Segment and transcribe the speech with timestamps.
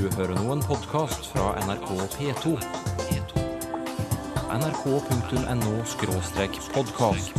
[0.00, 2.50] Du hører nå en podkast fra NRK P2.
[4.54, 5.72] nrk.no
[6.72, 7.34] podkast.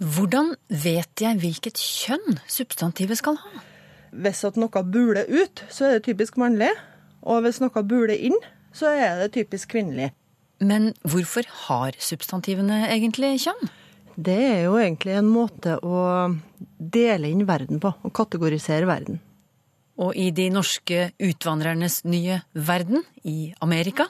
[0.00, 3.60] Hvordan vet jeg hvilket kjønn substantivet skal ha?
[4.16, 6.72] Hvis at noe buler ut, så er det typisk mannlig.
[7.28, 8.40] Og hvis noe buler inn,
[8.72, 10.14] så er det typisk kvinnelig.
[10.64, 13.68] Men hvorfor har substantivene egentlig kjønn?
[14.16, 16.08] Det er jo egentlig en måte å
[16.80, 19.20] dele inn verden på, å kategorisere verden.
[20.02, 24.08] Og i de norske utvandrernes nye verden, i Amerika,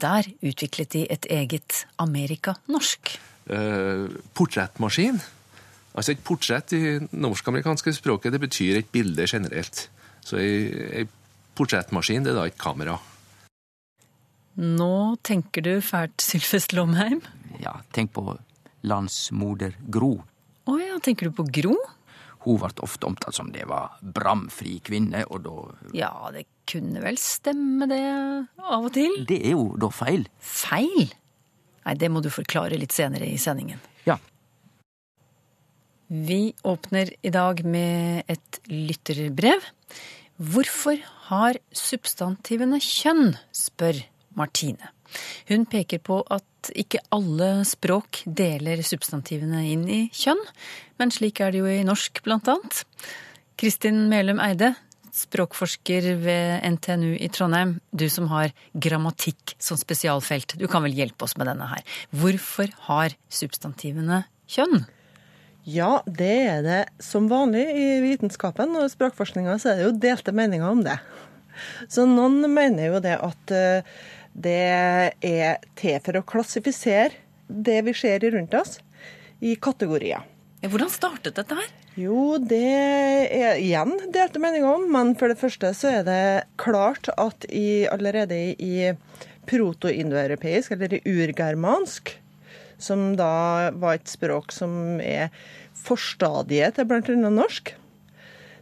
[0.00, 3.18] der utviklet de et eget Amerika-norsk.
[3.48, 5.20] Eh, portrettmaskin.
[5.94, 9.88] Altså Et portrett i norsk-amerikanske språket det betyr et bilde generelt.
[10.24, 11.06] Så ei,
[11.58, 12.98] portrettmaskin det er da et kamera.
[14.58, 17.22] Nå tenker du fælt, Sylfest Lomheim.
[17.62, 18.36] Ja, tenk på
[18.86, 20.18] landsmoder Gro.
[20.68, 21.76] Å ja, tenker du på Gro?
[22.44, 25.56] Hun ble ofte omtalt som det var bramfri kvinne, og da
[25.96, 28.02] Ja, det kunne vel stemme det
[28.58, 29.24] av og til.
[29.28, 30.28] Det er jo da feil.
[30.38, 31.08] Feil?
[31.84, 33.80] Nei, det må du forklare litt senere i sendingen.
[34.06, 34.18] Ja.
[36.08, 39.64] Vi åpner i dag med et lytterbrev.
[40.38, 44.04] Hvorfor har substantivene kjønn, spør
[44.38, 44.92] Martine.
[45.48, 50.42] Hun peker på at ikke alle språk deler substantivene inn i kjønn,
[50.98, 52.82] men slik er det jo i norsk, blant annet.
[53.58, 54.74] Kristin Melum Eide,
[55.18, 61.26] språkforsker ved NTNU i Trondheim, du som har grammatikk som spesialfelt, du kan vel hjelpe
[61.26, 61.82] oss med denne her.
[62.14, 64.84] Hvorfor har substantivene kjønn?
[65.68, 70.32] Ja, det er det som vanlig i vitenskapen og språkforskninga, så er det jo delte
[70.36, 70.96] meninger om det.
[71.90, 73.98] Så noen mener jo det at eh,
[74.32, 77.14] det er til for å klassifisere
[77.48, 78.78] det vi ser rundt oss,
[79.40, 80.24] i kategorier.
[80.66, 81.68] Hvordan startet dette her?
[81.98, 86.22] Jo, det er igjen delte meninger om, men for det første så er det
[86.60, 88.90] klart at i, allerede i
[89.48, 92.12] protoindoeuropeisk, eller i urgermansk,
[92.78, 95.32] som da var et språk som er
[95.78, 97.30] forstadiet til bl.a.
[97.30, 97.72] norsk,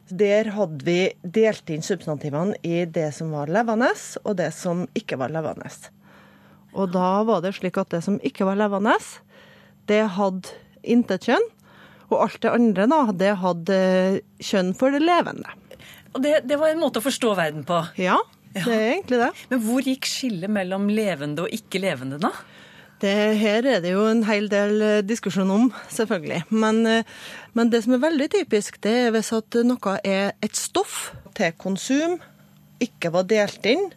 [0.09, 3.91] der hadde vi delt inn substantivene i det som var levende,
[4.22, 5.71] og det som ikke var levende.
[6.77, 8.94] Og da var det slik at det som ikke var levende,
[9.91, 10.55] det hadde
[10.87, 11.47] intet kjønn.
[12.06, 13.78] Og alt det andre, da, det hadde
[14.39, 15.56] kjønn for det levende.
[16.15, 17.81] Og det, det var en måte å forstå verden på.
[17.99, 18.21] Ja,
[18.55, 19.33] det er egentlig det.
[19.50, 22.31] Men hvor gikk skillet mellom levende og ikke levende, da?
[23.03, 26.47] Det her er det jo en hel del eh, diskusjon om, selvfølgelig.
[26.49, 27.05] Men, eh,
[27.53, 31.53] men det som er veldig typisk, det er hvis at noe er et stoff til
[31.61, 32.17] konsum,
[32.81, 33.91] ikke var delt inn,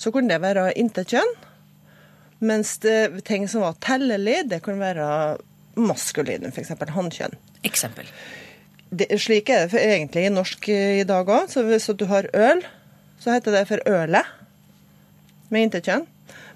[0.00, 1.32] så kunne det være intet kjønn.
[2.42, 5.38] Mens det, ting som var tellelig, det kunne være
[5.78, 6.72] maskuline, f.eks.
[6.90, 7.36] hannkjønn.
[7.68, 8.08] Eksempel.
[8.90, 11.50] Det, slik er det egentlig i norsk i dag òg.
[11.52, 12.64] Så hvis du har øl,
[13.20, 14.26] så heter det for ølet,
[15.50, 16.08] med intet kjønn.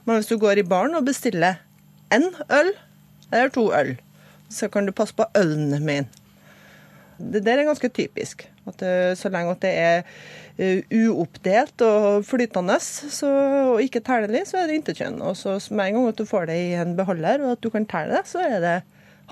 [0.04, 1.60] Men hvis du går i baren og bestiller
[2.14, 2.72] én øl
[3.32, 3.96] eller to øl,
[4.52, 6.08] så kan du passe på ølen min.
[7.18, 8.48] Det der er ganske typisk.
[8.66, 8.80] At
[9.18, 10.02] så lenge at det er
[10.58, 13.28] uh, uoppdelt og flytende så,
[13.74, 15.20] og ikke tellelig, så er det intetkjønn.
[15.22, 17.70] Og så med en gang at du får det i en beholder, og at du
[17.70, 18.74] kan telle det, så er det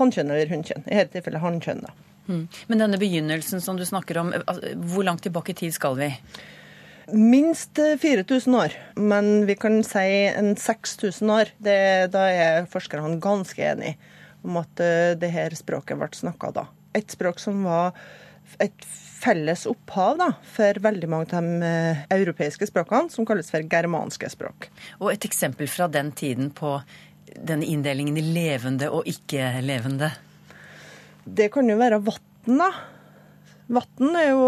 [0.00, 0.86] hannkjønn eller hunnkjønn.
[0.86, 1.94] I dette tilfellet hannkjønn, da.
[2.28, 2.42] Mm.
[2.70, 4.30] Men denne begynnelsen som du snakker om,
[4.92, 6.12] hvor langt tilbake i tid skal vi?
[7.10, 11.52] Minst 4000 år, men vi kan si en 6000 år.
[11.58, 11.78] Det,
[12.14, 13.96] da er forskerne ganske enige
[14.42, 14.82] om at
[15.18, 16.66] det her språket ble snakka da.
[16.98, 17.96] Et språk som var
[18.62, 18.86] et
[19.22, 24.68] felles opphav da, for veldig mange av de europeiske språkene, som kalles for germanske språk.
[25.00, 26.76] Og et eksempel fra den tiden på
[27.32, 30.10] denne inndelingen i levende og ikke-levende?
[31.24, 32.72] Det kan jo være vann, da.
[33.72, 34.46] Vann er jo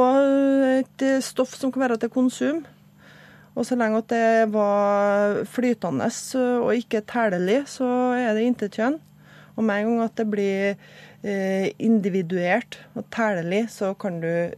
[0.82, 2.64] et stoff som kan være til konsum.
[3.54, 6.10] Og så lenge at det var flytende
[6.60, 7.86] og ikke tælelig, så
[8.18, 8.98] er det intet kjønn.
[9.54, 10.74] Og med en gang at det blir
[11.78, 14.50] individuert og tælelig, så kan du,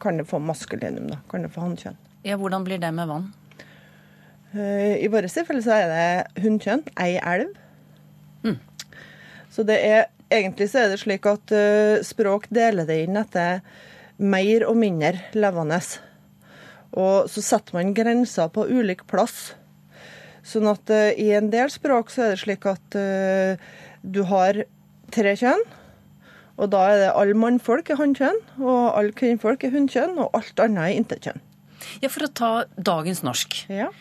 [0.00, 1.10] kan det få maskulinum.
[1.10, 1.96] da, kan du få hannkjønn.
[2.24, 3.32] Ja, Hvordan blir det med vann?
[4.98, 7.52] I vårt tilfelle så er det hunnkjønn, ei elv.
[8.42, 8.58] Mm.
[9.50, 11.52] Så det er egentlig så er det slik at
[12.04, 13.60] språk deler det inn etter
[14.18, 15.80] mer og mindre levende.
[16.98, 19.54] Og så setter man grenser på ulik plass.
[20.46, 23.58] Sånn at uh, i en del språk så er det slik at uh,
[24.02, 24.62] du har
[25.14, 25.64] tre kjønn.
[26.58, 30.62] Og da er det alle mannfolk er hannkjønn, og alle kvinnfolk er hunnkjønn, og alt
[30.64, 31.42] annet er intetkjønn.
[32.02, 33.60] Ja, For å ta dagens norsk.
[33.70, 33.92] Ja.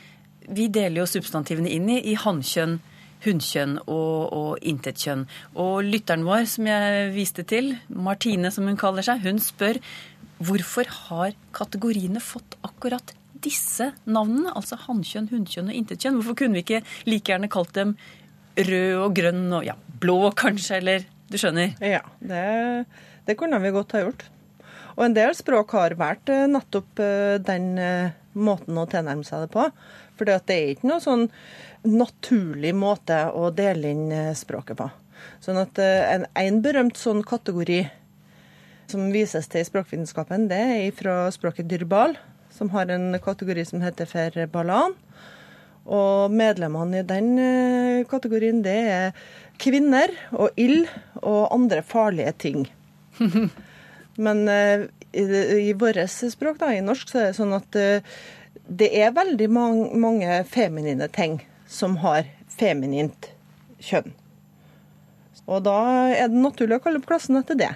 [0.47, 2.79] Vi deler jo substantivene inn i, i hannkjønn,
[3.27, 5.25] hunnkjønn og, og intetkjønn.
[5.59, 9.81] Og lytteren vår, som jeg viste til, Martine som hun kaller seg, hun spør
[10.37, 16.17] hvorfor har kategoriene fått akkurat disse navnene, altså hannkjønn, hunnkjønn og intetkjønn?
[16.19, 17.97] Hvorfor kunne vi ikke like gjerne kalt dem
[18.57, 21.77] rød og grønn og ja, blå kanskje, eller du skjønner?
[21.83, 22.47] Ja, det,
[23.27, 24.27] det kunne vi godt ha gjort.
[24.97, 29.45] Og en del språk har valgt eh, nettopp eh, den eh, måten å tilnærme seg
[29.45, 29.67] det på.
[30.17, 31.27] For det er ikke noe sånn
[31.87, 34.89] naturlig måte å dele inn språket på.
[35.43, 37.85] Sånn at en, en berømt sånn kategori
[38.91, 42.15] som vises til i språkvitenskapen, det er fra språket dyrbal,
[42.53, 44.95] som har en kategori som heter for balan.
[45.87, 47.29] Og medlemmene i den
[48.11, 49.19] kategorien, det er
[49.61, 50.87] kvinner og ild
[51.21, 52.65] og andre farlige ting.
[54.25, 55.23] Men i,
[55.69, 57.79] i vårt språk, da, i norsk, så er det sånn at
[58.67, 61.39] det er veldig mange, mange feminine ting
[61.77, 62.27] som har
[62.57, 63.29] feminint
[63.83, 64.13] kjønn.
[65.47, 65.77] Og da
[66.11, 67.73] er det naturlig å kalle opp klassen etter det.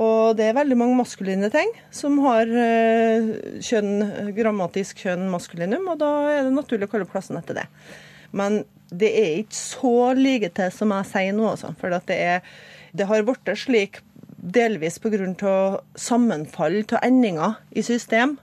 [0.00, 3.30] Og det er veldig mange maskuline ting som har uh,
[3.60, 4.04] kjønn,
[4.36, 7.66] grammatisk kjønn maskulinum, og da er det naturlig å kalle opp klassen etter det.
[8.30, 11.74] Men det er ikke så like til som jeg sier nå, altså.
[11.80, 12.46] For det, er,
[12.96, 14.00] det har blitt slik
[14.40, 15.80] delvis pga.
[15.94, 18.38] sammenfall av endinger i system.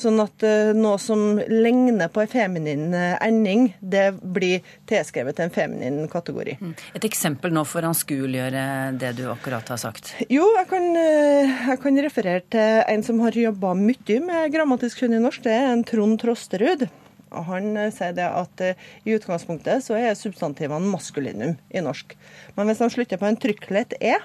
[0.00, 5.48] Sånn at uh, noe som ligner på en feminin eh, ending, det blir tilskrevet til
[5.48, 6.56] en feminin kategori.
[6.60, 6.72] Mm.
[6.96, 8.64] Et eksempel nå for å anskueliggjøre
[9.00, 10.14] det du akkurat har sagt?
[10.32, 15.18] Jo, jeg kan, jeg kan referere til en som har jobba mye med grammatisk kjønn
[15.18, 15.44] i norsk.
[15.44, 16.86] Det er en Trond Trosterud.
[17.30, 22.16] Og han sier det at i utgangspunktet så er substantivene maskulinum i norsk.
[22.56, 24.16] Men hvis de slutter på en trykklett e,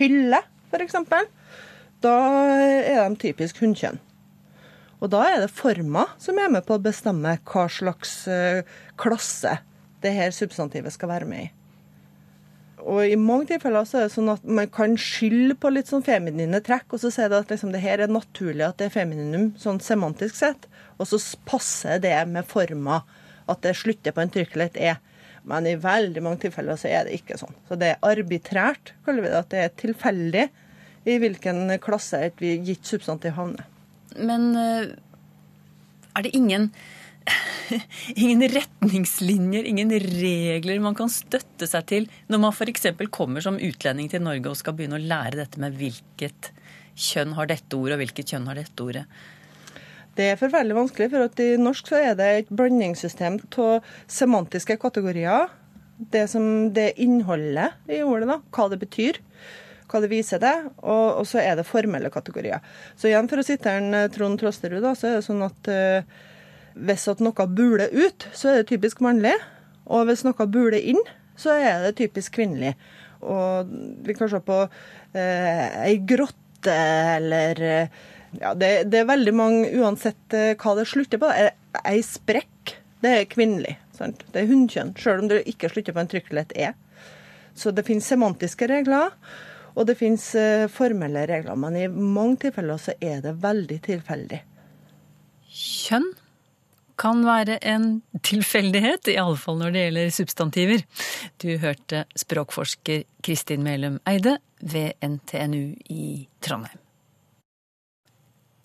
[0.00, 0.42] hylle,
[0.72, 0.98] f.eks.,
[2.02, 2.16] da
[2.66, 4.00] er de typisk hunnkjønn.
[5.02, 8.62] Og da er det forma som er med på å bestemme hva slags eh,
[9.00, 9.58] klasse
[10.02, 11.50] det her substantivet skal være med i.
[12.82, 16.02] Og i mange tilfeller så er det sånn at man kan skylde på litt sånn
[16.06, 18.96] feminine trekk, og så sier det at liksom, det her er naturlig at det er
[18.96, 20.66] femininum sånn semantisk sett,
[20.98, 23.02] og så passer det med forma
[23.50, 24.96] at det slutter på en trykkelett E.
[25.46, 27.54] Men i veldig mange tilfeller så er det ikke sånn.
[27.66, 29.40] Så det er arbitrært, kaller vi det.
[29.40, 30.44] At det er tilfeldig
[31.10, 33.66] i hvilken klasse et gitt substantiv havner.
[34.18, 34.92] Men eh,
[36.12, 36.70] er det ingen
[38.22, 42.88] ingen retningslinjer, ingen regler man kan støtte seg til når man f.eks.
[43.14, 46.50] kommer som utlending til Norge og skal begynne å lære dette med hvilket
[46.98, 49.06] kjønn har dette ordet, og hvilket kjønn har dette ordet?
[50.18, 55.48] Det er forferdelig vanskelig, for i norsk så er det et blandingssystem av semantiske kategorier.
[56.12, 56.44] Det som
[56.74, 59.22] det innholdet i ordet, da, hva det betyr,
[59.92, 62.64] hva det viser det, og, og så er det formelle kategorier.
[62.96, 66.22] Så igjen for å sitte her Trond Trosterud, da, så er det sånn at uh,
[66.72, 69.34] hvis at noe buler ut, så er det typisk mannlig.
[69.92, 71.00] Og hvis noe buler inn,
[71.36, 72.72] så er det typisk kvinnelig.
[73.22, 73.68] Og
[74.06, 76.72] vi kan se på uh, ei grotte
[77.18, 78.02] eller uh,
[78.40, 81.28] ja, det, det, er veldig mange, uansett eh, hva det slutter på.
[81.84, 83.76] Ei sprekk, det er kvinnelig.
[83.96, 84.22] Sant?
[84.32, 86.70] Det er hunnkjønn, sjøl om det ikke slutter på en trykkelett E.
[87.58, 89.12] Så det finnes semantiske regler,
[89.72, 91.58] og det finnes uh, formelle regler.
[91.58, 94.42] Men i mange tilfeller så er det veldig tilfeldig.
[95.52, 96.12] Kjønn
[97.02, 97.86] kan være en
[98.22, 100.84] tilfeldighet, i alle fall når det gjelder substantiver.
[101.42, 106.78] Du hørte språkforsker Kristin Melum Eide ved NTNU i Trondheim.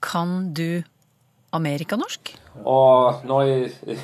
[0.03, 0.83] Kan du
[1.55, 2.35] amerikanorsk?
[2.61, 3.97] Og når jeg,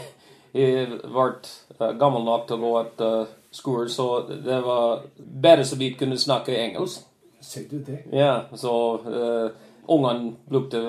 [0.57, 5.75] jeg ble eh, gammel nok til å gå etter skole, så det var bare så
[5.75, 7.01] vidt kunne snakke engelsk.
[7.43, 7.97] Sier du det?
[8.15, 9.49] Ja, så uh,
[9.91, 10.79] ungene brukte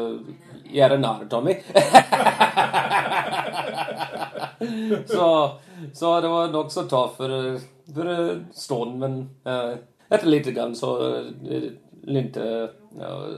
[0.70, 1.64] gjøre narr av meg.
[5.10, 5.50] så,
[5.92, 7.58] så, det var nokså tøft for,
[7.96, 8.06] for
[8.54, 9.12] stunden, men
[9.48, 9.74] uh,
[10.08, 11.26] etter lite grann så uh,
[12.06, 12.44] lynte
[13.00, 13.34] uh,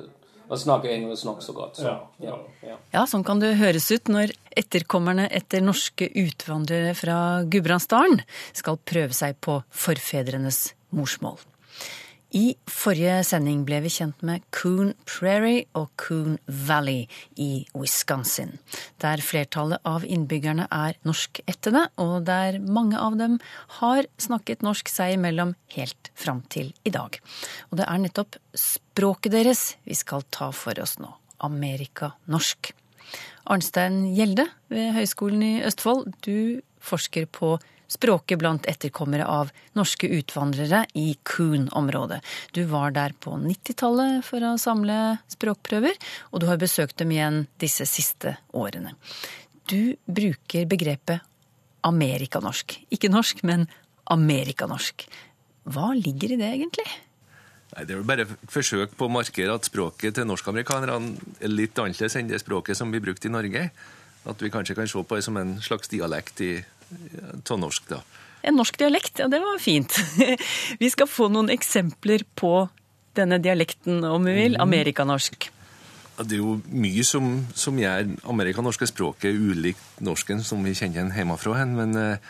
[0.46, 1.80] og snakker engelsk nokså godt.
[1.80, 2.36] Så, ja,
[2.66, 2.76] ja.
[2.94, 7.18] ja, sånn kan det høres ut når etterkommerne etter norske utvandrere fra
[7.50, 8.22] Gudbrandsdalen
[8.56, 11.40] skal prøve seg på forfedrenes morsmål.
[12.34, 17.04] I forrige sending ble vi kjent med Coon Prairie og Coon Valley
[17.38, 18.56] i Wisconsin,
[18.98, 23.38] der flertallet av innbyggerne er norskættede, og der mange av dem
[23.78, 27.20] har snakket norsk seg imellom helt fram til i dag.
[27.70, 31.12] Og det er nettopp språket deres vi skal ta for oss nå.
[31.46, 32.72] Amerikanorsk.
[33.46, 37.54] Arnstein Gjelde ved Høgskolen i Østfold, du forsker på
[37.88, 42.20] språket blant etterkommere av norske utvandrere i Coon-området.
[42.52, 45.96] Du var der på 90-tallet for å samle språkprøver,
[46.32, 48.96] og du har besøkt dem igjen disse siste årene.
[49.66, 51.24] Du bruker begrepet
[51.86, 52.78] amerikanorsk.
[52.94, 53.66] Ikke norsk, men
[54.10, 55.06] amerikanorsk.
[55.66, 56.86] Hva ligger i det, egentlig?
[57.74, 61.50] Nei, Det er vel bare et forsøk på å markere at språket til norskamerikanerne er
[61.50, 63.70] litt annerledes enn det språket som vi brukte i Norge.
[64.26, 66.64] At vi kanskje kan se på det som en slags dialekt i-
[67.50, 68.00] av norsk, da.
[68.46, 69.96] En norsk dialekt, ja det var fint.
[70.82, 72.68] Vi skal få noen eksempler på
[73.16, 74.58] denne dialekten, om vi vil.
[74.60, 75.48] Amerikanorsk.
[76.16, 81.14] Det er jo mye som, som gjør amerikanorske språket ulikt norsken som vi kjenner igjen
[81.16, 82.28] hjemmefra men eh,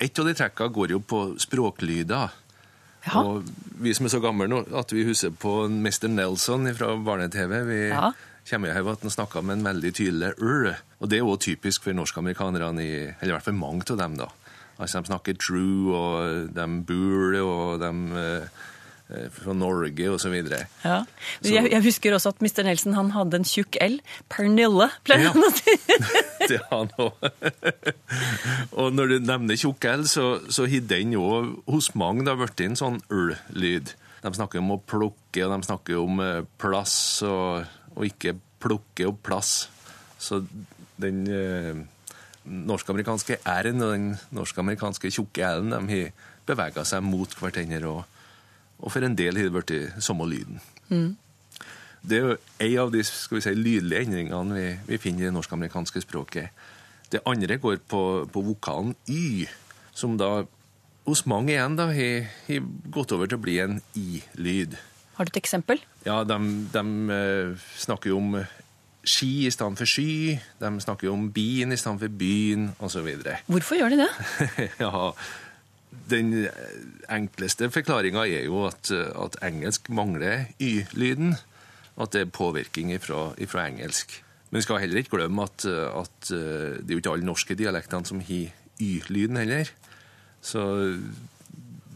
[0.00, 2.36] et av de trekka går jo på språklyder.
[3.08, 3.22] Ja.
[3.22, 3.48] Og
[3.80, 6.08] vi som er så gamle nå at vi husker på Mr.
[6.12, 8.12] Nelson fra barne-TV, vi Ja.
[8.50, 10.74] Kommer jeg her at han snakker med en veldig tydelig r.
[10.98, 12.86] Og det er jo typisk for norskamerikanerne,
[13.20, 14.30] eller i hvert fall mange av dem, da.
[14.78, 17.90] Altså, de snakker true, og de bor, og de
[18.22, 18.58] eh,
[19.10, 20.60] eh, fra Norge, og så videre.
[20.84, 21.00] Ja.
[21.42, 22.62] Jeg, jeg husker også at Mr.
[22.66, 23.98] Nelson han hadde en tjukk L.
[24.30, 25.74] Pernille, pleier han å si.
[26.48, 27.24] Det har han òg.
[28.78, 31.26] og når du nevner tjukk L, så, så har den jo
[31.66, 33.96] hos mange da blitt en sånn øl-lyd.
[34.22, 36.94] De snakker om å plukke, og de snakker om eh, plass,
[37.26, 37.66] og,
[37.98, 39.52] og ikke plukke opp plass.
[40.18, 40.40] Så
[40.98, 41.78] den eh,
[42.48, 48.04] norsk-amerikanske R-en og den norsk-amerikanske tjukke L-en de har bevega seg mot hverandre, og,
[48.80, 50.62] og for en del har det blitt samme lyden.
[52.08, 55.28] Det er jo en av de skal vi si, lydlige endringene vi, vi finner i
[55.28, 56.54] det norsk-amerikanske språket.
[57.12, 58.02] Det andre går på,
[58.32, 59.48] på vokalen Y,
[59.92, 60.46] som da
[61.08, 64.76] hos mange igjen da har gått over til å bli en I-lyd.
[65.18, 65.80] Har du et eksempel?
[66.06, 66.36] Ja, de,
[66.72, 66.82] de
[67.14, 68.36] eh, snakker jo om
[69.08, 73.08] ski i stedet for sky, de snakker jo om bien i stedet for byen, osv.
[73.50, 74.68] Hvorfor gjør de det?
[74.78, 75.02] ja,
[76.12, 76.30] den
[77.10, 81.34] enkleste forklaringa er jo at, at engelsk mangler y-lyden.
[81.98, 84.12] At det er påvirkning fra engelsk.
[84.50, 87.56] Men vi skal heller ikke glemme at, at eh, det er jo ikke alle norske
[87.58, 89.72] dialektene som har y-lyden heller.
[90.44, 90.62] Så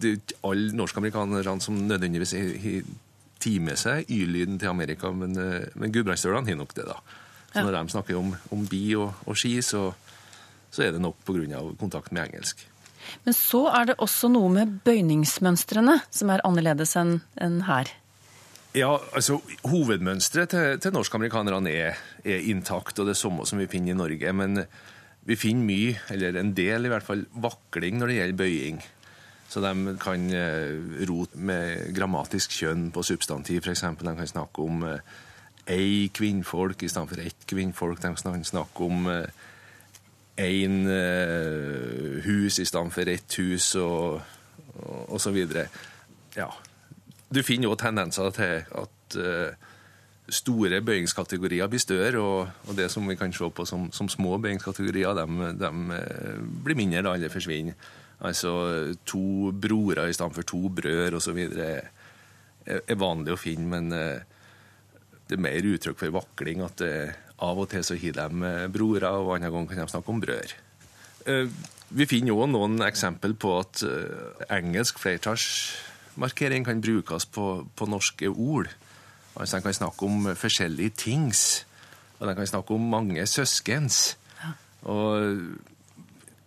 [0.02, 2.82] det er jo ikke alle norskamerikanerne som nødvendigvis har-
[3.42, 6.98] tatt med seg y-lyden til Amerika, men, eh, men gudbrandsdølene har nok det, da.
[7.52, 7.64] Så Ja.
[7.66, 9.90] når de snakker om, om bi og, og ski, så,
[10.72, 11.58] så er det nok pga.
[11.78, 12.66] kontakt med engelsk.
[13.26, 17.90] Men så er det også noe med bøyningsmønstrene som er annerledes enn en her.
[18.74, 23.66] Ja, altså Hovedmønsteret til, til norskamerikanerne er, er intakt, og det er samme som vi
[23.68, 24.32] finner i Norge.
[24.32, 24.62] Men
[25.28, 28.80] vi finner mye, eller en del i hvert fall, vakling når det gjelder bøying.
[29.52, 33.84] Så de kan eh, rote med grammatisk kjønn på substantiv, f.eks.
[34.00, 35.02] De kan snakke om eh,
[35.68, 38.00] ei kvinnfolk i stedet for ett kvinnfolk.
[38.00, 39.10] De kan snakke om
[40.40, 44.22] én eh, hus i stedet for ett hus, og,
[44.78, 45.68] og, og så videre.
[46.32, 46.48] Ja.
[47.28, 49.18] Du finner jo tendenser til at
[50.32, 54.38] store bøyingskategorier blir større, og, og det som vi kan se på som, som små
[54.40, 55.12] bøyingskategorier,
[55.60, 55.72] de,
[56.64, 57.76] blir mindre da, eller forsvinner.
[58.22, 58.52] Altså
[59.08, 61.40] to brorer i stedet for to brødre osv.
[62.62, 64.22] Er, vanlig å finne, men eh,
[65.26, 68.68] det er mer uttrykk for vakling at eh, av og til så har de eh,
[68.70, 70.60] brorer, og andre ganger kan de snakke om brødre.
[71.92, 73.82] Vi finner òg noen eksempel på at
[74.50, 77.44] engelsk flertallsmarkering kan brukes på,
[77.78, 78.70] på norske ord.
[79.36, 81.42] Altså De kan snakke om forskjellige tings,
[82.18, 84.16] og de kan snakke om mange søskens.
[84.82, 85.38] Og,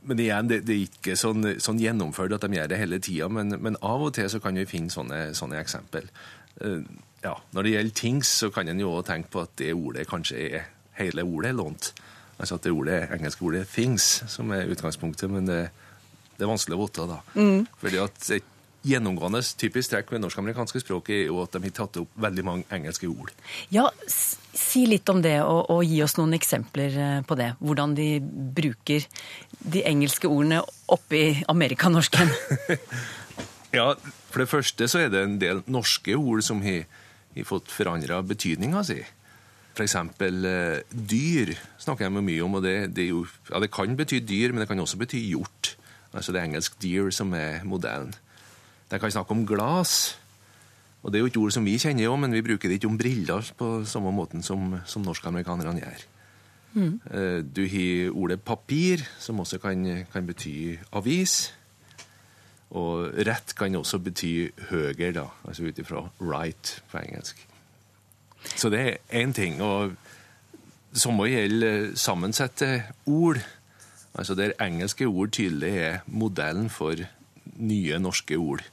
[0.06, 3.30] men igjen, det, det er ikke sånn, sånn gjennomført at de gjør det hele tida,
[3.32, 6.10] men, men av og til så kan vi finne sånne, sånne eksempel.
[6.62, 6.82] Eh,
[7.26, 10.08] ja, når det gjelder tings, så kan en jo også tenke på at det ordet
[10.10, 10.68] kanskje er
[11.00, 11.92] hele ordet er lånt.
[12.38, 15.62] Altså at det ordet, engelske ordet 'things' som er utgangspunktet, men det,
[16.36, 17.20] det er vanskelig å vite da.
[17.82, 18.52] Fordi at et
[18.86, 22.68] gjennomgående typisk trekk ved norsk-amerikanske språket er jo at de har tatt opp veldig mange
[22.76, 23.34] engelske ord.
[23.74, 27.52] Ja, si litt om det, og, og gi oss noen eksempler eh, på det.
[27.60, 29.06] Hvordan de bruker
[29.66, 30.62] de engelske ordene
[30.94, 32.34] oppi amerikanorsken.
[33.76, 33.90] Ja,
[34.32, 36.86] for det første så er det en del norske ord som har,
[37.36, 39.02] har fått forandra betydninga si.
[39.84, 41.52] Eksempel eh, dyr
[41.84, 44.70] snakker jeg mye om, og det, det, jo, ja, det kan bety dyr, men det
[44.70, 45.74] kan også bety hjort.
[46.16, 48.16] Altså det er engelsk deer som er modellen.
[48.92, 50.16] De kan snakke om glass,
[51.06, 52.90] og det er jo et ord som vi kjenner jo, men vi bruker det ikke
[52.90, 56.06] om briller på samme måten som, som norsk-amerikanerne gjør.
[56.76, 56.96] Mm.
[57.56, 61.54] Du har ordet papir, som også kan, kan bety avis.
[62.76, 67.46] Og rett kan også bety høger, da, altså ut ifra right på engelsk.
[68.58, 69.62] Så det er én ting.
[69.62, 69.94] Og
[70.94, 73.40] samme gjelder sammensette ord.
[74.18, 76.98] Altså der engelske ord tydelig er modellen for
[77.56, 78.66] nye norske ord.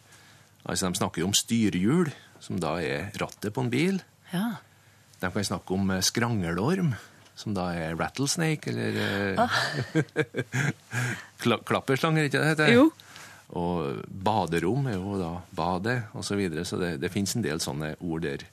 [0.63, 4.03] Altså De snakker jo om styrhjul, som da er rattet på en bil.
[4.33, 4.61] Ja.
[5.23, 6.95] De kan snakke om eh, skrangelorm,
[7.39, 9.61] som da er rattlesnake, eller ah.
[11.43, 12.75] Klapperslanger, er ikke det det heter?
[12.75, 12.89] Jo.
[13.59, 16.29] Og baderom er jo da badet, osv.
[16.31, 16.65] Så, videre.
[16.69, 18.47] så det, det fins en del sånne ord der.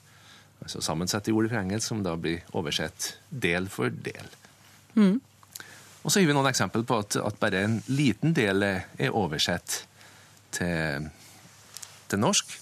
[0.60, 4.28] Altså sammensatte ord fra engelsk som da blir oversett del for del.
[6.04, 9.84] Og så gir vi noen eksempler på at, at bare en liten del er oversett
[10.56, 11.08] til,
[12.10, 12.58] til norsk.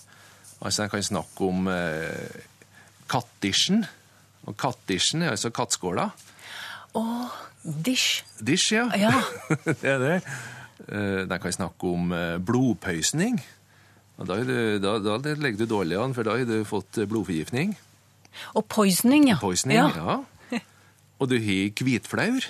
[0.62, 2.44] Altså En kan snakke om eh,
[3.10, 3.86] kattdisjen.
[4.48, 6.10] Og kattdisjen er altså kattskåla.
[7.68, 8.24] Dish.
[8.40, 8.88] Dish, ja.
[8.98, 9.12] Ja.
[9.66, 10.22] det er det.
[10.88, 13.42] Eh, Den kan snakke om eh, blodpøysning.
[14.18, 17.10] Og da, du, da, da legger du dårlig an, for da har du fått eh,
[17.10, 17.76] blodforgiftning.
[18.58, 19.38] Og poisoning, ja.
[19.42, 20.22] Poisoning, ja.
[20.54, 20.62] ja.
[21.20, 22.48] Og du har hvitflaur,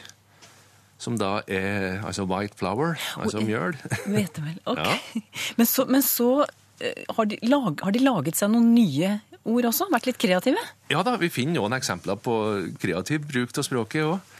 [0.99, 3.75] som da er altså white flower, altså mjøl.
[4.17, 4.61] Vet du vel.
[4.65, 4.83] Ok.
[4.85, 5.21] Ja.
[5.57, 6.45] Men så, men så
[6.77, 9.15] har, de lag, har de laget seg noen nye
[9.47, 9.87] ord også?
[9.93, 10.61] Vært litt kreative?
[10.91, 12.37] Ja da, vi finner noen eksempler på
[12.81, 14.33] kreativ bruk av språket òg.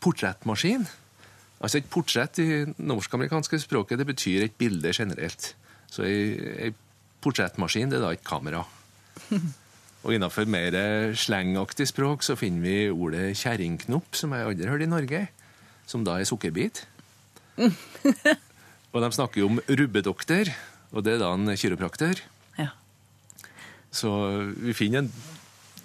[0.00, 0.86] portrettmaskin.
[1.62, 2.46] Altså Et portrett i
[2.80, 5.52] norsk-amerikanske språket det betyr et bilde generelt.
[5.92, 6.32] Så ei,
[6.68, 6.72] ei
[7.22, 8.64] portrettmaskin det er da et kamera.
[10.02, 10.74] Og innenfor mer
[11.14, 15.20] slengaktig språk så finner vi ordet kjerringknopp, som jeg aldri har hørt i Norge,
[15.86, 16.82] som da er sukkerbit.
[18.92, 20.50] og de snakker jo om rubbedoktor,
[20.92, 22.20] og det er da en kiropraktor.
[22.58, 22.70] Ja.
[23.92, 24.10] Så
[24.60, 25.12] vi finner en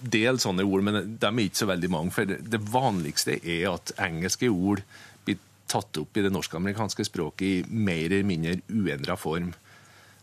[0.01, 2.13] del sånne ord, men de er ikke så veldig mange.
[2.15, 4.83] For det vanligste er at engelske ord
[5.25, 5.39] blir
[5.71, 9.53] tatt opp i det norsk-amerikanske språket i mer eller mindre uendra form.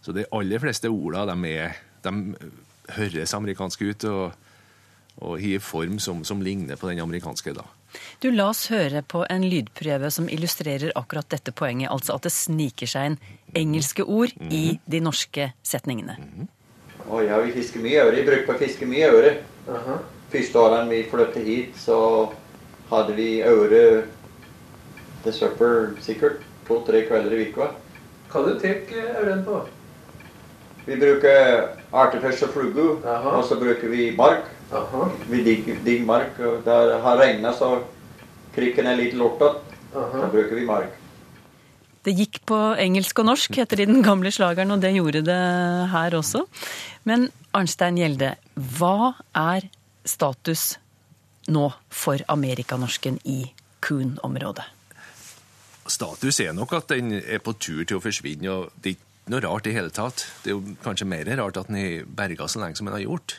[0.04, 2.14] Så de aller fleste orda de er, de
[2.98, 4.34] høres amerikanske ut og,
[5.24, 7.56] og har form som, som ligner på den amerikanske.
[7.56, 7.64] da.
[8.22, 11.90] Du La oss høre på en lydprøve som illustrerer akkurat dette poenget.
[11.92, 13.18] Altså at det sniker seg inn
[13.54, 16.16] engelske ord i de norske setningene.
[17.04, 18.16] Oi, ja, vi fisker mye øre.
[18.18, 19.36] Jeg bruker å fiske mye øre.
[20.32, 21.98] Første årene vi flyttet hit, så
[22.90, 23.84] hadde vi øre
[25.24, 27.70] til supper sikkert to-tre kvelder i uka.
[28.32, 28.82] Hva du tar
[29.20, 29.60] øren på?
[30.84, 34.50] Vi bruker artifish og flugu, og så bruker vi mark.
[34.74, 37.78] Aha, Vi digger digg mark, der det har regnet så
[38.54, 39.62] krikken er litt lortet.
[39.94, 41.00] Så bruker vi mark.
[42.04, 45.22] Det gikk på engelsk og norsk, heter det i den gamle slageren, og det gjorde
[45.24, 45.40] det
[45.94, 46.44] her også.
[47.08, 48.34] Men Arnstein Gjelde,
[48.76, 49.70] hva er
[50.04, 50.74] status
[51.48, 53.38] nå for amerikanorsken i
[53.84, 54.66] Kuhn-området?
[55.88, 59.32] Status er nok at den er på tur til å forsvinne, og det er ikke
[59.32, 60.26] noe rart i hele tatt.
[60.44, 63.04] Det er jo kanskje mer rart at den har berga så lenge som den har
[63.06, 63.38] gjort.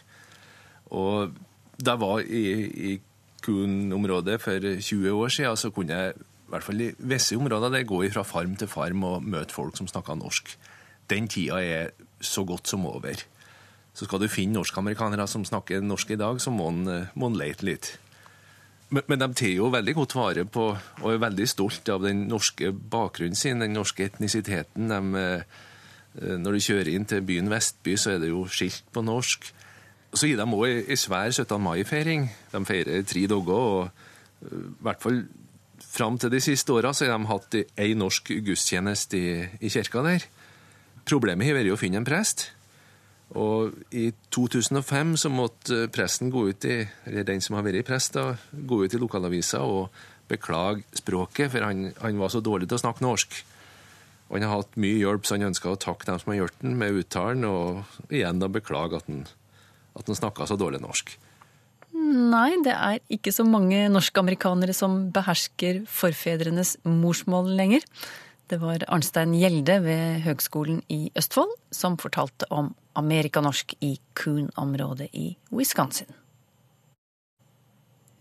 [0.89, 1.35] Og
[1.77, 2.45] da jeg var i,
[2.93, 3.01] i
[3.45, 7.85] Kun-området for 20 år siden, så kunne jeg i hvert fall i visse områder det
[7.85, 10.55] gå fra farm til farm og møte folk som snakka norsk.
[11.09, 13.21] Den tida er så godt som over.
[13.93, 17.65] Så skal du finne norskamerikanere som snakker norsk i dag, så må en må lete
[17.65, 17.91] litt.
[18.89, 20.65] Men, de tar jo veldig godt vare på,
[21.01, 24.91] og er veldig stolt av den norske bakgrunnen sin, den norske etnisiteten.
[24.91, 25.23] De,
[26.15, 29.49] når du kjører inn til byen Vestby, så er det jo skilt på norsk.
[30.15, 31.57] Så gir de òg ei svær 17.
[31.59, 32.29] mai-feiring.
[32.53, 33.89] De feirer tre dager, og
[34.45, 35.25] eh, i hvert fall
[35.85, 40.27] fram til de siste åra har de hatt ei norsk gudstjeneste i, i kirka der.
[41.05, 42.49] Problemet har vært å finne en prest.
[43.35, 48.15] Og i 2005 så måtte presten gå ut i, eller den som har vært prest,
[48.15, 49.89] da, gå ut i lokalavisa og
[50.29, 53.35] beklage språket, for han, han var så dårlig til å snakke norsk.
[54.29, 56.65] Og han har hatt mye hjelp, så han ønska å takke dem som har hjulpet
[56.65, 59.23] ham med uttalen, og igjen da beklage at han,
[59.95, 61.13] at han snakka så dårlig norsk.
[61.95, 67.85] Nei, det er ikke så mange norskamerikanere som behersker forfedrenes morsmål lenger.
[68.51, 75.31] Det var Arnstein Gjelde ved Høgskolen i Østfold som fortalte om amerikanorsk i Coon-området i
[75.55, 76.11] Wisconsin.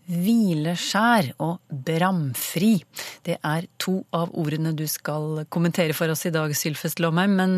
[0.05, 2.75] Hvileskjær og bramfri.
[3.25, 7.33] Det er to av ordene du skal kommentere for oss i dag, Sylfest Lomheim.
[7.39, 7.55] Men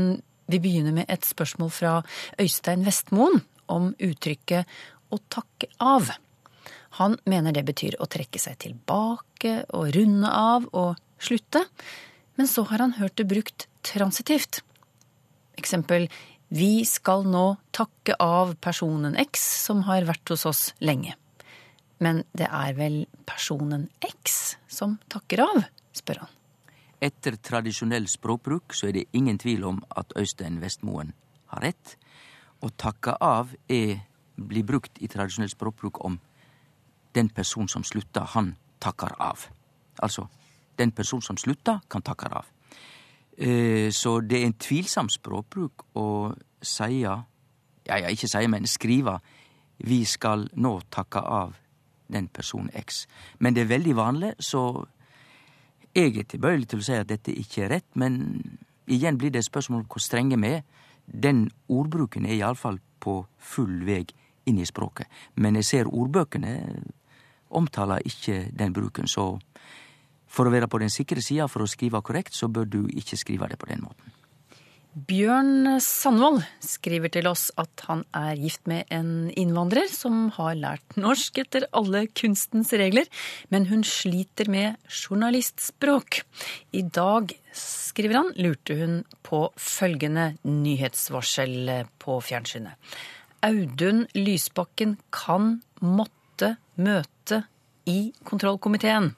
[0.48, 1.98] vi begynner med et spørsmål fra
[2.40, 4.64] Øystein Vestmoen om uttrykket
[5.12, 6.14] å takke av.
[7.02, 11.66] Han mener det betyr å trekke seg tilbake og runde av og slutte.
[12.40, 14.62] Men så har han hørt det brukt transitivt.
[15.60, 16.08] Eksempel
[16.48, 21.18] Vi skal nå takke av personen X som har vært hos oss lenge.
[22.00, 25.64] Men det er vel personen X som takker av,
[25.96, 26.34] spør han.
[27.02, 31.14] Etter tradisjonell språkbruk så er det ingen tvil om at Øystein Vestmoen
[31.54, 31.98] har rett.
[32.62, 34.00] Å takke av er,
[34.36, 36.18] blir brukt i tradisjonell språkbruk om
[37.14, 39.48] den person som slutta, han takkar av.
[40.02, 40.28] Altså,
[40.78, 42.46] den person som slutta, kan takkar av.
[43.38, 47.26] Eh, Så det er en tvilsam språkbruk å seia,
[47.86, 49.20] ja, ja, ikke seia, men skrive
[49.78, 51.54] vi skal nå takke av
[52.12, 53.06] den person X.
[53.40, 54.86] Men det er veldig vanlig, så
[55.96, 58.20] jeg er tilbøyelig til å si at dette ikke er rett, men
[58.88, 60.64] igjen blir det et spørsmål hvor strenge vi er.
[61.08, 64.12] Den ordbruken er iallfall på full veg
[64.48, 65.08] inn i språket.
[65.36, 66.54] Men jeg ser ordbøkene
[67.58, 69.38] omtaler ikke den bruken, så
[70.28, 73.18] for å være på den sikre sida for å skrive korrekt, så bør du ikke
[73.20, 74.17] skrive det på den måten.
[74.98, 80.96] Bjørn Sandvold skriver til oss at han er gift med en innvandrer som har lært
[80.98, 83.06] norsk etter alle kunstens regler,
[83.54, 86.24] men hun sliter med journalistspråk.
[86.74, 92.74] I dag, skriver han, lurte hun på følgende nyhetsvarsel på fjernsynet.
[93.46, 97.44] Audun Lysbakken kan måtte møte
[97.86, 99.14] i kontrollkomiteen.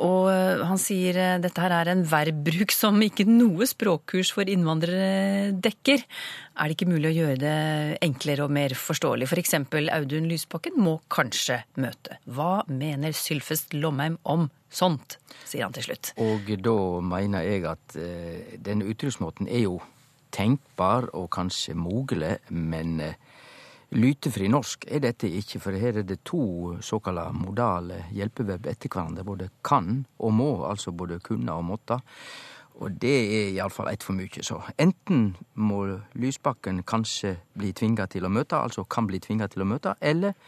[0.00, 4.48] Og eh, han sier eh, dette her er en verbbruk som ikke noe språkkurs for
[4.48, 6.04] innvandrere dekker.
[6.56, 7.56] Er det ikke mulig å gjøre det
[8.06, 9.28] enklere og mer forståelig?
[9.28, 9.56] F.eks.
[9.70, 12.20] For Audun Lysbakken må kanskje møte.
[12.24, 16.12] Hva mener Sylfest Lomheim om sånt, sier han til slutt.
[16.22, 19.80] Og da mener jeg at uh, denne uttrykksmåten er jo
[20.30, 23.00] tenkbar og kanskje mulig, men
[23.90, 29.24] Lytefri norsk er dette ikke, for her er det to såkalla modale hjelpeverb etter hverandre.
[29.26, 31.98] Både kan og må, altså både kunne og måtte.
[32.80, 35.82] Og det er iallfall ett for mye, så enten må
[36.14, 40.38] Lysbakken kanskje bli tvinga til å møte, altså kan bli tvinga til å møte, eller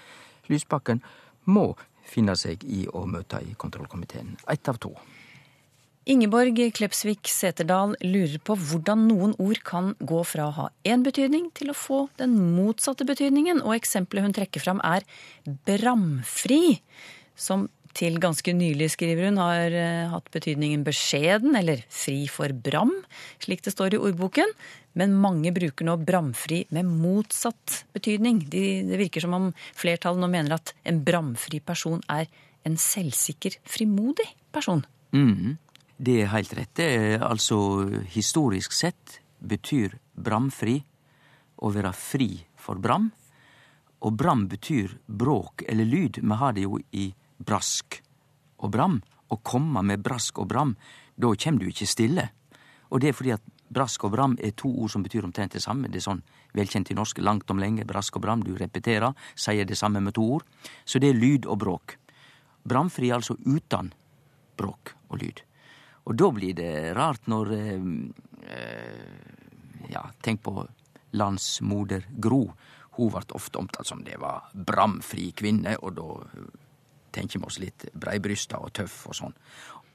[0.48, 1.02] Lysbakken
[1.50, 1.72] må
[2.06, 4.36] finne seg i å møte i kontrollkomiteen.
[4.48, 4.94] Ett av to.
[6.02, 11.52] Ingeborg Klepsvik Seterdal lurer på hvordan noen ord kan gå fra å ha én betydning
[11.54, 15.06] til å få den motsatte betydningen, og eksempelet hun trekker fram er
[15.46, 16.80] bramfri,
[17.38, 22.94] som til ganske nylig, skriver hun, har uh, hatt betydningen beskjeden eller fri for bram,
[23.44, 24.50] slik det står i ordboken.
[24.98, 28.42] Men mange bruker nå bramfri med motsatt betydning.
[28.52, 32.26] De, det virker som om flertallet nå mener at en bramfri person er
[32.66, 34.82] en selvsikker, frimodig person.
[35.12, 35.60] Mm.
[36.02, 36.72] Det er heilt rett.
[36.74, 37.56] Det er altså
[38.10, 40.80] historisk sett betyr bramfri
[41.62, 43.06] å være fri for bram.
[44.02, 46.18] Og bram betyr bråk eller lyd.
[46.18, 48.00] Vi har det jo i brask
[48.58, 48.96] og bram.
[49.30, 50.74] Å komme med brask og bram,
[51.14, 52.26] da kjem du ikkje stille.
[52.90, 55.62] Og det er fordi at brask og bram er to ord som betyr omtrent det
[55.62, 55.86] samme.
[55.86, 56.24] Det er sånn
[56.58, 57.86] velkjent i norsk langt om lenge.
[57.86, 60.50] Brask og bram, du repeterer, sier det samme med to ord.
[60.84, 61.96] Så det er lyd og bråk.
[62.66, 63.94] Bramfri altså utan
[64.58, 65.46] bråk og lyd.
[66.08, 67.82] Og da blir det rart når eh,
[69.92, 70.66] Ja, tenk på
[71.12, 72.46] landsmoder Gro.
[72.96, 76.08] Hun vart ofte omtalt som det var bramfri kvinne, og da
[77.12, 79.36] tenker vi oss litt breibrysta og tøff og sånn.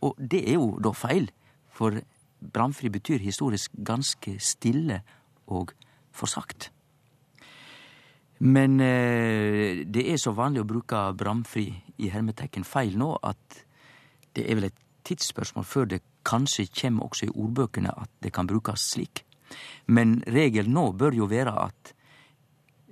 [0.06, 1.30] Og det er jo da feil,
[1.74, 1.98] for
[2.38, 5.02] bramfri betyr historisk ganske stille
[5.50, 5.74] og
[6.13, 6.72] forsagt.
[8.46, 13.63] Men eh, det er så vanlig å bruke bramfri i hermetekken feil nå at
[14.38, 18.48] det er vel et tidsspørsmål før det kanskje kjem også i ordbøkene at det kan
[18.50, 19.24] brukes slik.
[19.88, 21.93] Men regelen nå bør jo være at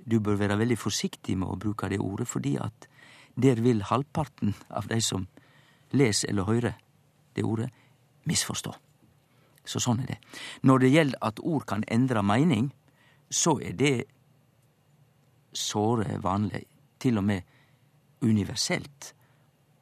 [0.06, 2.88] du bør være veldig forsiktig med å bruke det ordet, fordi at
[3.36, 5.26] der vil halvparten av de som
[5.92, 6.76] leser eller hører
[7.36, 7.68] det ordet,
[8.24, 8.72] misforstå.
[9.66, 10.18] Så sånn er det.
[10.62, 12.70] Når det gjelder at ord kan endre mening,
[13.28, 14.06] så er det
[15.52, 16.64] såre vanlig,
[17.02, 17.42] til og med
[18.24, 19.12] universelt.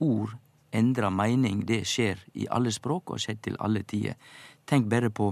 [0.03, 0.35] Ord
[0.74, 4.18] endra meining, det skjer i alle språk og har skjedd til alle tider.
[4.66, 5.30] Tenk bare på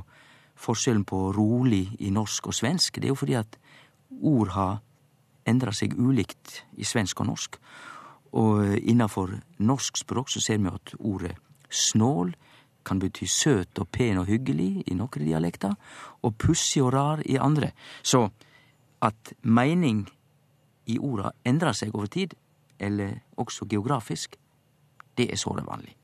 [0.63, 3.01] forskjellen på rolig i norsk og svensk.
[3.01, 3.59] Det er jo fordi at
[4.23, 4.81] ord har
[5.49, 7.59] endra seg ulikt i svensk og norsk.
[8.39, 11.35] Og innafor norsk språk så ser vi at ordet
[11.73, 12.33] snål
[12.85, 15.75] kan bety søt og pen og hyggelig i nokre dialekter,
[16.23, 17.71] og pussig og rar i andre.
[18.03, 18.27] Så
[19.03, 20.07] at meining
[20.91, 22.35] i orda endrar seg over tid,
[22.83, 24.37] eller også geografisk,
[25.19, 25.95] det er såre vanlig.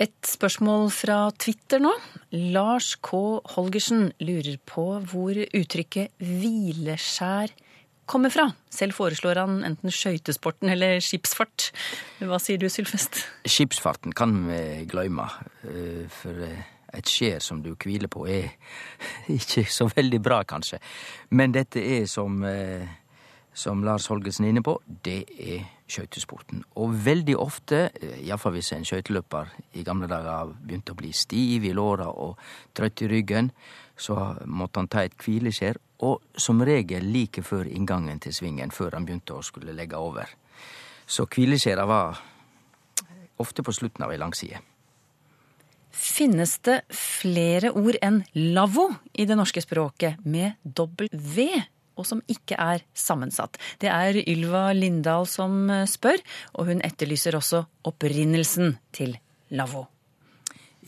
[0.00, 1.90] Et spørsmål fra Twitter nå.
[2.54, 3.18] Lars K.
[3.52, 7.52] Holgersen lurer på hvor uttrykket hvileskjær
[8.10, 8.48] kommer fra.
[8.72, 11.68] Selv foreslår han enten skøytesporten eller skipsfart.
[12.24, 13.22] Hva sier du, Sylfest?
[13.44, 15.28] Skipsfarten kan vi gløyme,
[15.68, 16.64] eh, for eh,
[16.96, 18.48] et skjær som du hviler på er
[19.38, 20.80] ikke så veldig bra, kanskje.
[21.30, 22.88] Men dette er som, eh,
[23.52, 26.62] som Lars Holgersen er inne på, det er skøytesporten.
[26.80, 31.64] Og veldig ofte, eh, iallfall hvis en skøyteløper i gamle dager begynte å bli stiv
[31.64, 32.38] i låra og
[32.74, 33.50] trøtt i ryggen,
[33.96, 38.92] så måtte han ta et hvileskjær, og som regel like før inngangen til svingen, før
[38.96, 40.26] han begynte å skulle legge over.
[41.06, 42.20] Så hvileskjæra var
[43.38, 44.60] ofte på slutten av ei langside.
[45.90, 51.50] Finnes det flere ord enn lavvo i det norske språket med dobbel V
[52.00, 53.58] og som ikke er sammensatt.
[53.80, 56.20] Det er Ylva Lindahl som eh, spør,
[56.56, 59.16] og hun etterlyser også opprinnelsen til
[59.54, 59.86] lavvo.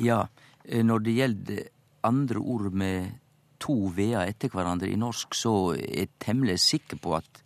[0.01, 0.25] Ja,
[0.65, 1.63] eh, når det gjelder
[2.09, 3.19] andre ord med
[3.63, 7.43] to v-er etter hverandre i norsk, så er jeg temmelig sikker på at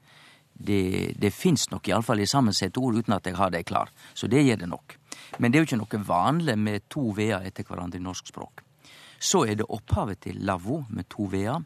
[0.57, 3.91] det, det fins nok iallfall i sammensette ord uten at jeg har det klar.
[4.17, 4.97] Så det gjør det nok.
[5.39, 8.63] Men det er jo ikke noe vanlig med to v-er etter hverandre i norsk språk.
[9.21, 11.61] Så er det opphavet til lavvo med to v-er.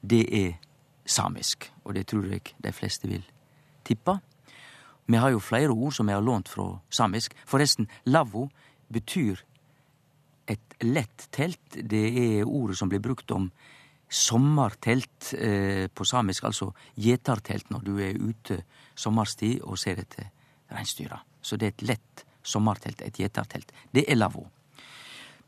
[0.00, 0.56] Det er
[1.08, 3.24] samisk, og det tror jeg de fleste vil
[3.86, 4.18] tippe.
[5.08, 7.34] Vi har jo flere ord som vi har lånt fra samisk.
[7.48, 8.48] Forresten, lavvo
[8.92, 9.40] betyr
[10.48, 11.64] et lett telt.
[11.72, 13.48] Det er ordet som blir brukt om
[14.08, 18.62] sommertelt eh, på samisk, altså gjetartelt, når du er ute
[18.96, 20.30] sommerstid og ser etter
[20.72, 21.20] reinsdyra.
[21.40, 23.72] Så det er et lett sommertelt, et gjetartelt.
[23.92, 24.46] Det er lavvo.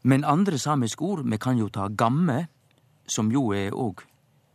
[0.03, 2.46] Men andre samiske ord, vi kan jo ta gamme,
[3.11, 4.05] som jo er òg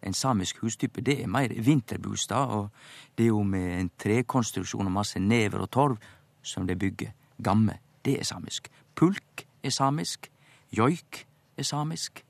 [0.05, 2.69] en samisk hustype, det er mer vinterbostad, og
[3.17, 5.97] det er jo med en trekonstruksjon og masse never og torv
[6.43, 7.11] som det bygger.
[7.43, 8.69] Gamme, det er samisk.
[8.95, 10.29] Pulk er samisk.
[10.71, 11.25] Joik
[11.57, 12.23] er samisk.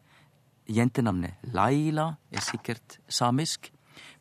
[0.67, 3.71] Jentenavnet Laila er sikkert samisk.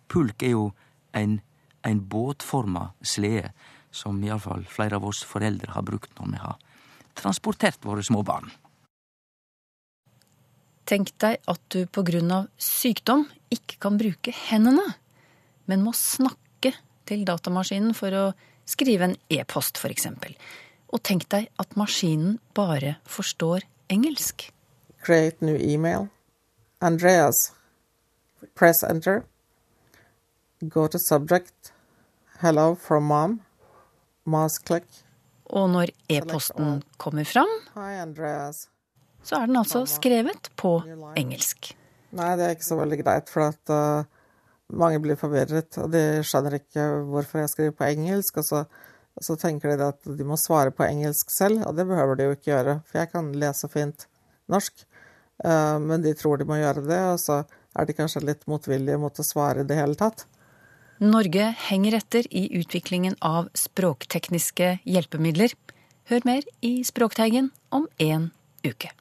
[0.09, 0.73] Pulk er jo
[1.15, 1.41] en,
[1.85, 3.55] en båtforma slede
[3.95, 6.61] som iallfall flere av oss foreldre har brukt når vi har
[7.15, 8.51] transportert våre små barn.
[10.85, 14.85] Tenk deg at du på grunn av sykdom ikke kan bruke hendene,
[15.71, 16.75] men må snakke
[17.09, 18.25] til datamaskinen for å
[18.69, 20.09] skrive en e-post, f.eks.
[20.95, 24.49] Og tenk deg at maskinen bare forstår engelsk.
[25.05, 26.09] Create new email.
[26.81, 27.53] Andreas.
[28.55, 29.25] Press enter.
[30.61, 31.73] Go to subject.
[32.41, 33.41] Hello from mom.
[34.25, 34.87] Mouse click.
[35.53, 38.01] Og når e-posten kommer fram, Hi,
[39.23, 40.79] så er den altså skrevet på
[41.21, 41.75] engelsk.
[42.15, 44.07] Nei, det er ikke så veldig greit, for at uh,
[44.79, 48.63] mange blir forvirret, og de skjønner ikke hvorfor jeg skriver på engelsk, og så,
[49.23, 52.37] så tenker de at de må svare på engelsk selv, og det behøver de jo
[52.37, 54.07] ikke gjøre, for jeg kan lese fint
[54.53, 54.87] norsk,
[55.47, 57.43] uh, men de tror de må gjøre det, og så
[57.75, 60.29] er de kanskje litt motvillige mot å svare i det hele tatt.
[61.03, 65.57] Norge henger etter i utviklingen av språktekniske hjelpemidler.
[66.07, 68.31] Hør mer i Språkteigen om en
[68.63, 68.93] uke.